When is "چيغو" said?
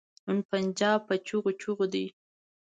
1.27-1.51, 1.61-1.85